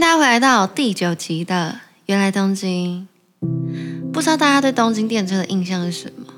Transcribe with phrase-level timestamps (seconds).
[0.00, 1.76] 大家回来到第九集的
[2.06, 3.08] 《原来东京》。
[4.12, 6.32] 不知道大家对东京电车的印象是什么？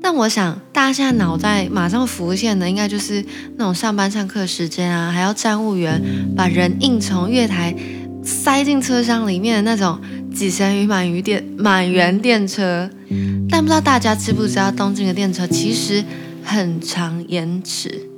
[0.00, 3.24] 但我想大家现在脑袋马上浮现的，应该就是
[3.56, 6.00] 那种上班上课时间啊，还要站务员
[6.36, 7.74] 把人硬从月台
[8.22, 10.00] 塞进车厢里面的那种
[10.32, 12.88] 挤成鱼满鱼电满员电车。
[13.50, 16.04] 但不知道大家知不知道，东京的电车其实
[16.44, 18.08] 很长延迟。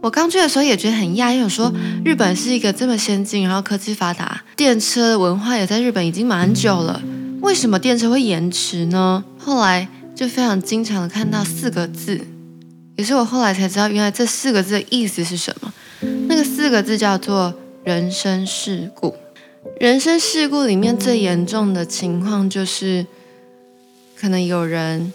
[0.00, 1.72] 我刚去的时候也觉得很讶异，我说
[2.04, 7.02] 日本是一个这么先进，然后科技发达，电车文化也在日本已经蛮久了，
[7.40, 9.24] 为什么电车会延迟呢？
[9.36, 12.20] 后来就非常经常的看到四个字，
[12.96, 15.72] 也是我后来才知道，原来这四个字的意思是什么。
[16.28, 19.16] 那个四个字叫做人身事故。
[19.80, 23.04] 人身事故里面最严重的情况就是，
[24.16, 25.12] 可能有人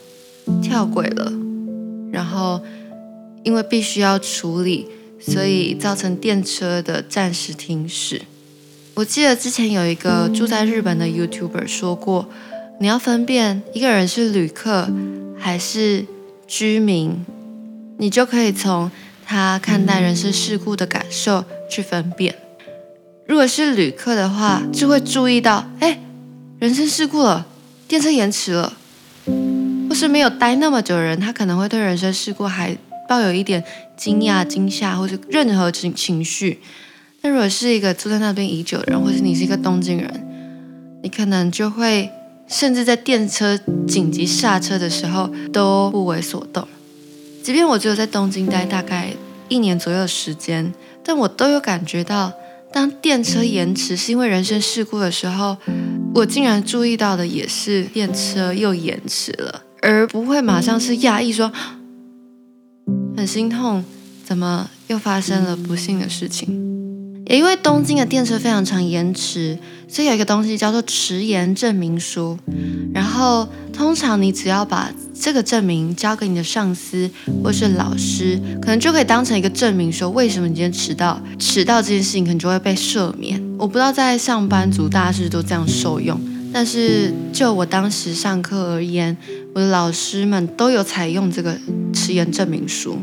[0.62, 1.32] 跳轨了，
[2.12, 2.62] 然后。
[3.44, 4.88] 因为必须要处理，
[5.20, 8.22] 所以造成电车的暂时停驶。
[8.96, 12.30] 我记得之前有一个住在日本的 YouTuber 说过，
[12.80, 14.88] 你要分辨一个人是旅客
[15.40, 16.06] 还是
[16.48, 17.26] 居民，
[17.98, 18.92] 你就可以从
[19.26, 22.36] 他看待人生事故的感受去分辨。
[23.26, 26.00] 如果是旅客的话，就会注意到，哎，
[26.60, 27.48] 人生事故了，
[27.88, 28.74] 电车延迟了，
[29.90, 32.78] 或是没有待那么久的人，他可能会对人生事故还。
[33.08, 33.64] 抱有一点
[33.96, 36.60] 惊讶、惊吓或者任何情情绪。
[37.22, 40.28] 那如果是一个住在那边已久的人，或是你是一个东京人，
[41.02, 42.10] 你可能就会
[42.48, 46.68] 甚至在电车紧急刹车的时候都不为所动。
[47.42, 49.14] 即便我只有在东京待大概
[49.48, 50.74] 一年左右的时间，
[51.04, 52.34] 但我都有感觉到，
[52.72, 55.56] 当电车延迟是因为人身事故的时候，
[56.16, 61.52] 我竟然注意到的也是电车又延迟了，而不会马上是讶异说。
[63.16, 63.84] 很心痛，
[64.26, 66.72] 怎么又发生了不幸的事情？
[67.28, 69.58] 也因为东京的电车非常常延迟，
[69.88, 72.38] 所以有一个东西叫做迟延证明书。
[72.94, 77.10] 然后通常你只要把这个证明交给你的上司
[77.42, 83.42] 或是老师，可能就可以当成一个证明，说为什么你今天迟到，迟到这件事情可能就会被赦免。
[83.58, 86.20] 我不知道在上班族大家是不是都这样受用，
[86.54, 89.18] 但是就我当时上课而言，
[89.56, 91.58] 我的老师们都有采用这个
[91.92, 93.00] 迟延证明书。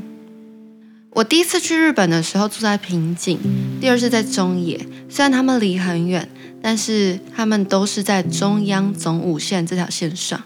[1.11, 3.37] 我第一次去日本的时候住在平井，
[3.81, 4.78] 第二次在中野。
[5.09, 6.28] 虽然他们离很远，
[6.62, 10.41] 但是他们都是在中央总武线这条线上。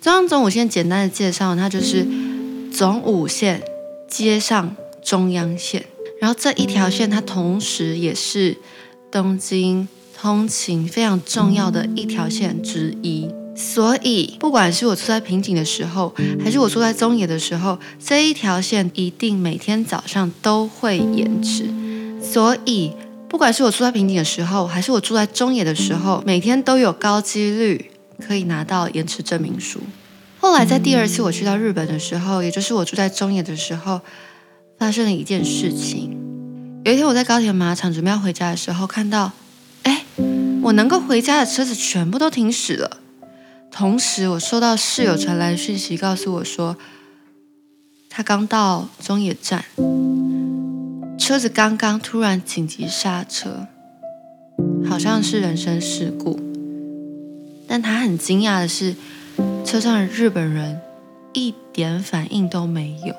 [0.00, 2.06] 中央总武线简单的介绍，它就是
[2.72, 3.62] 总武线
[4.08, 4.74] 接上
[5.04, 5.84] 中央线，
[6.18, 8.56] 然后这一条线它同时也是
[9.10, 13.28] 东京通勤非常重要的一条线之一。
[13.56, 21.72] 所以，不管是我住在平井的时候，还是我住在中野的时候，这一条线一定每天早上都会延迟。
[22.20, 22.92] 所以，
[23.28, 27.92] 不管是我住在平井的时候，还是我住在中野的时候，每天都有高几率
[28.26, 29.80] 可以拿到延迟证明书。
[30.40, 34.00] 后来，在第二次我去到日本的时候，也就是我住在中野的时候，
[34.78, 36.10] 发生了一件事情。
[36.84, 39.30] 有一天，我在高铁马场准备要回家的时候，看到，
[40.64, 42.98] 我能够回家的车子全部都停驶了。
[43.70, 46.78] 同时，我收到室友传来的讯息，告诉我说，
[48.08, 49.62] 他刚到中野站，
[51.18, 53.66] 车子刚刚突然紧急刹车，
[54.88, 56.40] 好像是人身事故。
[57.68, 58.94] 但他很惊讶的是，
[59.66, 60.80] 车上的日本人
[61.34, 63.14] 一点反应都没有。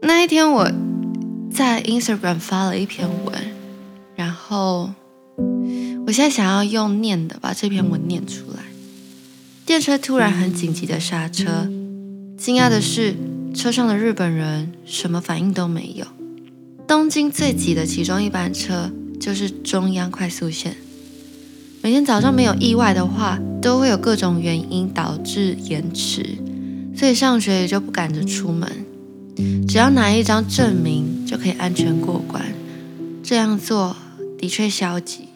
[0.00, 0.70] 那一天，我
[1.52, 3.53] 在 Instagram 发了一篇文，
[4.14, 4.90] 然后。
[6.06, 8.62] 我现在想要用念的把这篇文念出来。
[9.64, 11.66] 电车突然很紧急的刹车，
[12.36, 13.14] 惊讶的是
[13.54, 16.06] 车上的日本人什么反应都没有。
[16.86, 20.76] 东京最挤的其中一班车就是中央快速线。
[21.82, 26.36] 每天早上没有意外的话，都会有各种原因导致延迟，
[26.94, 28.70] 所以上学也就不赶着出门，
[29.66, 32.44] 只要拿一张证明就可以安全过关。
[33.22, 33.96] 这样做
[34.44, 35.30] 的确消极。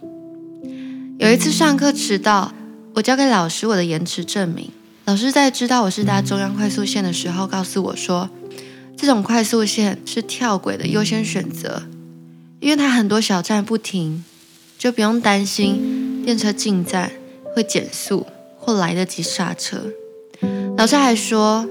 [1.19, 2.53] 有一次上课迟到，
[2.95, 4.71] 我交给老师我的延迟证明。
[5.07, 8.29] 老师在知道我是搭中央快速线的时候，告诉我说，
[8.99, 11.85] 这种快速线是跳轨的优先选择，
[12.61, 14.23] 因为它很多小站不停，
[14.77, 17.11] 就不用担心电车进站
[17.55, 18.27] 会减速
[18.59, 19.79] 或来得及刹车。
[20.77, 21.67] 老师还说，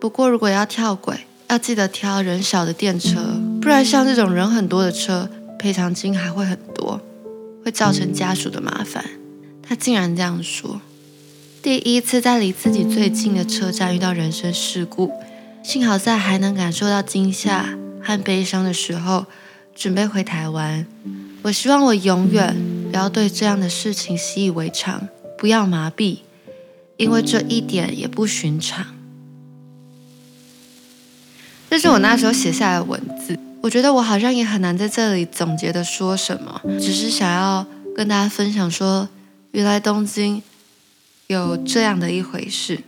[0.00, 7.00] 不过如果要跳轨，要记得挑人少的电车，不然像这种人很多的车，赔偿金还会很多。
[7.62, 9.04] 会造成家属的麻烦，
[9.62, 10.80] 他竟然这样说。
[11.62, 15.12] 第一次在离自己最近的车站遇到人身事故，
[15.62, 19.26] 幸好在还能感受到惊吓和悲伤的时候，
[19.74, 20.86] 准备回台湾。
[21.42, 22.56] 我希望我永远
[22.90, 25.06] 不要对这样的事情习以为常，
[25.36, 26.20] 不要麻痹，
[26.96, 28.86] 因为这一点也不寻常。
[31.68, 33.38] 这是我那时候写下来的文字。
[33.62, 39.08] 我觉得我好像也很难在这里总结的说什么，只是想要跟大家分享说，
[39.52, 40.42] 原来东京
[41.26, 42.80] 有这样的一回事。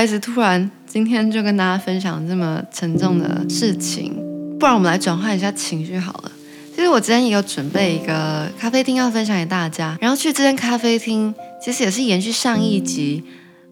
[0.00, 4.14] 好意思，突然今天就跟大家分享这么沉重的事情，
[4.58, 6.32] 不然我们来转换一下情绪好了。
[6.74, 13.22] 其实我今天也有准备一个咖啡厅要分享给大家，然后去这间咖啡厅，其实也是延续上一集，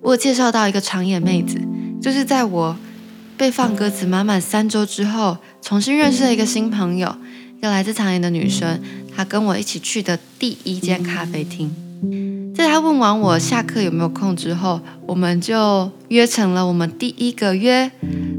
[0.03, 1.59] 我介绍到一个长野妹子，
[2.03, 2.77] 就是在我
[3.39, 7.17] 被放鸽子满满三周之后，重新认识了一个新朋友，
[7.57, 8.79] 一个来自长野的女生，
[9.17, 11.75] 她跟我一起去的第一间咖啡厅。
[12.59, 17.89] 在他问完我下课有没有空之后，我们就约成了我们第一个约，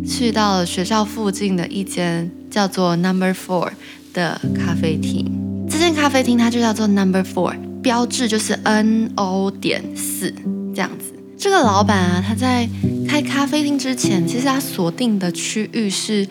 [0.05, 3.69] 去到了学校附近的一间叫做 Number Four
[4.13, 5.25] 的咖啡厅。
[5.69, 10.35] 这间咖啡厅它就叫做 Number Four，标志就是 N O 点四
[10.75, 11.13] 这样子。
[11.37, 12.67] 这个老板啊，他在
[13.07, 16.27] 开咖啡厅之前，其实他锁定的区域是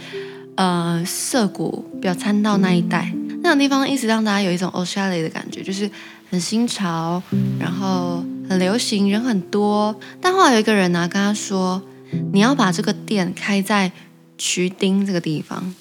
[0.57, 3.15] 呃涩谷表参道那一带，
[3.48, 5.90] 那种地方一直让大家有一种おしゃれ的感觉，就是。
[6.32, 7.22] 很新潮，
[7.60, 9.96] 然后很流行，人很多。
[10.20, 13.92] 但后来有一个人呢、啊，跟他说：“你要把这个店开在
[14.36, 15.76] 渠町这个地方。”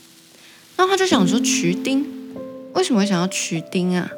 [0.77, 2.05] 然后他就想说：“渠町
[2.75, 4.11] 为什么会想要渠町啊？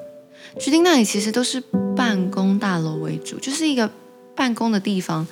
[0.59, 1.63] 渠町那里其实都是
[1.95, 3.89] 办公大楼为主，就是一个
[4.35, 5.25] 办公的地方，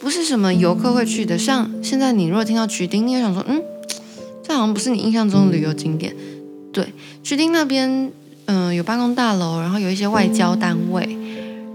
[0.00, 1.38] 不是什么游客会去的。
[1.38, 3.62] 像现在你如果听到渠町，你会想说：嗯，
[4.42, 6.16] 这好像不是你印象中的旅游景点。
[6.71, 6.93] 对，
[7.23, 8.11] 渠町那边。”
[8.51, 11.07] 嗯，有办公大楼，然后有一些外交单位，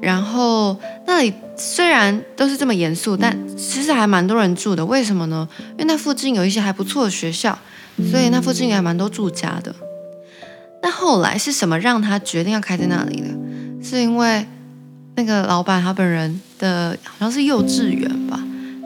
[0.03, 0.77] 然后
[1.07, 4.85] 那里虽然都是这么严肃，但其实还蛮多人住的。
[4.85, 5.49] 为什么呢？
[5.75, 7.57] 因为那附近有一些还不错的学校，
[8.11, 9.73] 所以那附近也还蛮多住家的。
[10.83, 13.29] 那后来是什么让他决定要开在那里的？
[13.81, 14.45] 是因为
[15.15, 18.43] 那个老板他本人的好像是幼稚园吧，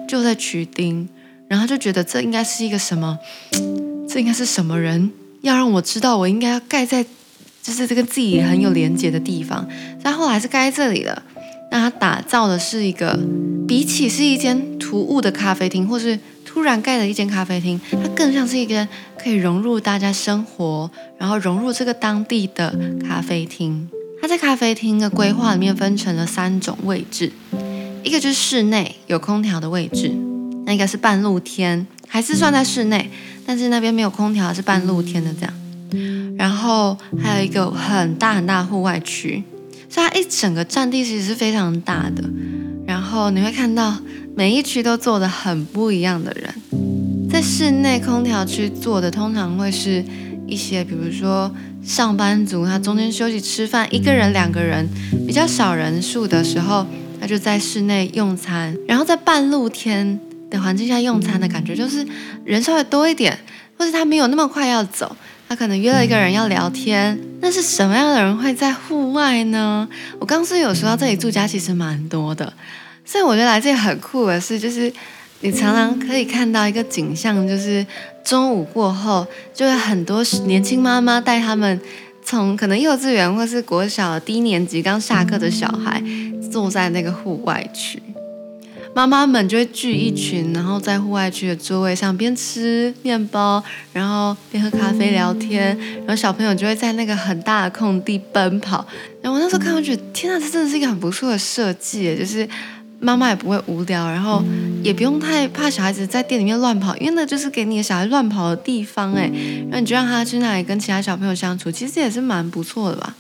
[0.07, 1.09] 就在渠町，
[1.49, 3.19] 然后他就觉得这应该是一个什么？
[4.07, 5.11] 这应该是什么人
[5.43, 7.05] 要让我知道我应该要盖在。
[7.61, 9.69] 就是这个自己很有连接的地方，
[10.03, 11.23] 但后来是盖在这里了。
[11.71, 13.19] 那它打造的是一个，
[13.67, 18.89] 比起是一间突兀的咖啡厅，或是突然盖的一间咖啡厅，它更像是一间
[19.23, 22.75] 可以融入大家生活，然后融入这个当地的
[23.07, 23.91] 咖啡厅。
[24.23, 27.31] 它在咖啡厅的规划里面分成了三种位置，
[28.03, 30.11] 一个就是室内有空调的位置，
[30.65, 33.11] 那一个是半露天，还是算在室内，
[33.49, 35.55] 但是那边没有空调，是半露天的这样。
[36.37, 39.43] 然后还有一个很大很大的户外区，
[39.89, 42.23] 所以它一整个占地其实是非常大的。
[42.87, 43.97] 然后你会看到
[44.37, 50.05] 每一区都坐的很不一样的人，在室内空调区坐的通常会是
[50.47, 51.51] 一些，比如说
[51.83, 54.87] 上班族，他中间休息吃饭，一个人两个人
[55.27, 56.87] 比较少人数的时候，
[57.19, 58.77] 他就在室内用餐。
[58.87, 62.07] 然后在半露天的环境下用餐的感觉，就是
[62.45, 63.39] 人稍微多一点，
[63.77, 65.17] 或是他没有那么快要走。
[65.49, 69.89] 他可能约了一个人要聊天，那是什么样的人会在户外呢？
[70.19, 72.53] 我刚是有说到这里住家其实蛮多的，
[73.03, 74.93] 所以我觉得来这里很酷的是，就是
[75.41, 77.87] 你常常可以看到一个景象，就是
[78.23, 81.81] 中午过后，就会很多年轻妈妈带他们
[82.23, 86.03] 从可能幼稚园或是国小低年级刚下课的小孩
[86.53, 88.03] 坐在那个户外区。
[88.99, 93.63] 妈妈们就会聚一群，然后在户外区的座位上边吃面包，
[93.93, 98.85] 然后边喝咖啡聊天，然后小朋友就会在那个很大的空地奔跑。
[99.23, 102.49] 然后我那时候看，我觉得天哪，这真的是一个很不错的设计，就是
[102.99, 104.43] 妈妈也不会无聊，然后
[104.83, 109.31] 也不用太怕小孩子在店里面乱跑，因为那就是给你的小孩乱跑的地方哎，
[109.71, 113.15] 然后你就让他去那里跟其他小朋友相处，其实也是蛮不错的吧。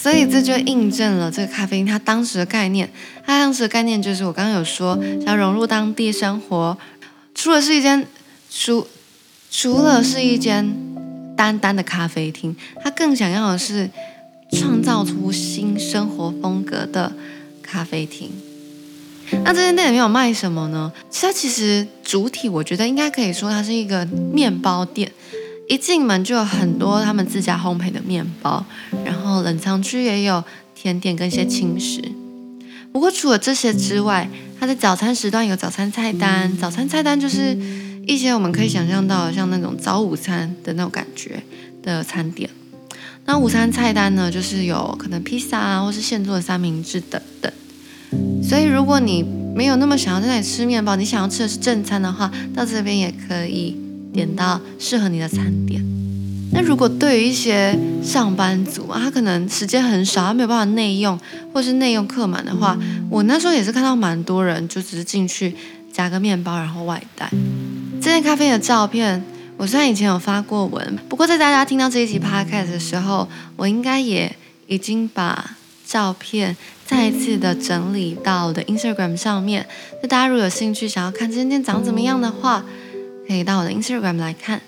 [0.00, 2.88] 所以这就印证了这个咖啡厅它当时的概念。
[3.26, 6.78] 它当时的概念就是我刚刚有说，想要融入当地生活，
[7.34, 8.06] 除了是一间
[8.48, 8.86] 除
[9.50, 10.72] 除了是一间
[11.36, 13.90] 单单的咖啡厅，它更想要的是
[14.52, 17.12] 创造出新生活风格的
[17.60, 18.30] 咖啡厅。
[19.44, 20.92] 那这间店里面有卖什么呢？
[21.12, 25.10] 它其实主体我觉得应该可以说它是一个面包店。
[25.68, 28.64] 一进门就有很多他们自家烘焙的面包，
[29.04, 30.42] 然后冷藏区也有
[30.74, 32.02] 甜点跟一些轻食。
[32.90, 37.56] 不过除了这些之外，它的早餐时段有早餐菜单，早餐菜单就是
[38.06, 41.42] 一些我们可以想象到像那种早午餐的那种感觉
[41.82, 42.48] 的餐点。
[43.26, 47.52] 那午餐菜单呢，就是有可能披萨啊，或是现做的三明治等等。
[48.42, 49.22] 所以如果你
[49.54, 53.76] 没有那么想要在那里吃面包，你想要吃的是正餐的话，到这边也可以
[54.12, 55.84] 点到适合你的餐点。
[56.50, 61.18] 那如果对于一些上班族啊，他可能时间很少，他没有办法内用，
[61.52, 62.78] 或是内用客满的话，
[63.10, 65.54] 我那时候也是看到蛮多人就只是进去
[65.92, 67.30] 夹个面包，然后外带。
[68.00, 69.22] 这间咖啡的照片，
[69.58, 74.34] 我虽然以前有发过文，不过在大家听到这一集 podcast 的时候，我应该也
[74.68, 79.66] 已经把照片再一次的整理到我的 Instagram 上面。
[80.02, 82.64] 那大家如果有兴趣想要看这间店长怎么样的话，
[83.28, 84.60] 可以到我的 Instagram 来看。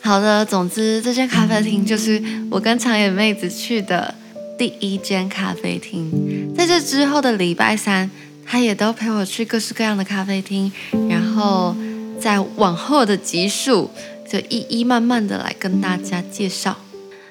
[0.00, 4.14] 好的，总之这间咖啡厅就是我跟长野妹子去的
[4.56, 6.10] 第一间咖啡厅。
[6.56, 8.10] 在这之后的礼拜三，
[8.46, 10.72] 她也都陪我去各式各样的咖啡厅，
[11.10, 11.76] 然后
[12.18, 13.90] 在往后的集数
[14.26, 16.74] 就一一慢慢的来跟大家介绍。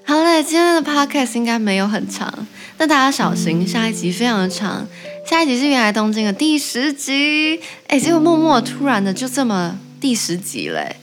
[0.05, 4.87] 好嘞，今天的 podcast 应该没有很长，但大家小心，下一集非常的长。
[5.25, 10.95] 下一集是原来东京的第十集，哎，结果默默突然的就这么第十集嘞。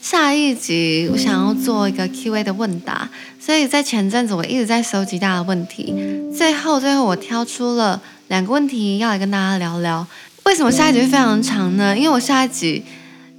[0.00, 3.08] 下一集我想要做一个 Q&A 的问答，
[3.40, 5.94] 所以在前阵子我一直在收集大家的问题，
[6.36, 10.06] 最后最后我挑出了两个问题要来跟大家聊聊。
[10.44, 11.96] 为什么下一集会非常长呢？
[11.96, 12.84] 因为我下一集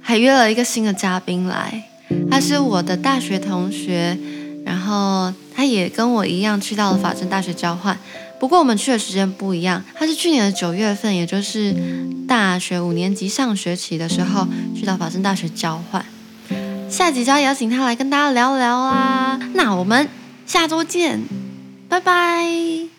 [0.00, 1.84] 还约了一个新的嘉宾来，
[2.30, 4.18] 他是我的大学同学，
[4.64, 7.96] 然后他也跟我一样去到了法政大学交换，
[8.38, 11.74] 不过我们去的时间不一样，他是去年的九月份，也就是
[12.28, 16.04] 大学五年级上学期的时候去到法政大学交换。
[16.88, 20.08] 下集就要邀请他来跟大家聊聊啦，那我们
[20.46, 21.20] 下周见，
[21.88, 22.95] 拜拜。